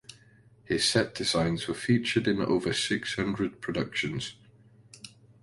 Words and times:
His 0.63 0.83
set 0.83 1.13
designs 1.13 1.67
were 1.67 1.75
featured 1.75 2.27
in 2.27 2.41
over 2.41 2.73
six 2.73 3.17
hundred 3.17 3.61
productions. 3.61 4.33